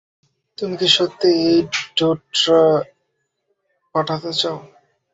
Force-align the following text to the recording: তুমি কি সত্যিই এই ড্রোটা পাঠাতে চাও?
তুমি 0.57 0.75
কি 0.77 0.87
সত্যিই 0.95 1.39
এই 1.47 1.57
ড্রোটা 1.97 2.59
পাঠাতে 3.95 4.31
চাও? 4.33 4.57